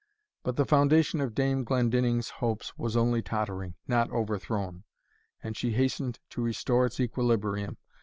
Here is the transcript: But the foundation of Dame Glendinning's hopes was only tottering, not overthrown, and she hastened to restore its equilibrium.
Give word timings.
But 0.41 0.55
the 0.55 0.65
foundation 0.65 1.21
of 1.21 1.35
Dame 1.35 1.63
Glendinning's 1.63 2.29
hopes 2.41 2.75
was 2.75 2.97
only 2.97 3.21
tottering, 3.21 3.75
not 3.87 4.09
overthrown, 4.09 4.83
and 5.43 5.55
she 5.55 5.73
hastened 5.73 6.17
to 6.31 6.41
restore 6.41 6.87
its 6.87 6.99
equilibrium. 6.99 7.77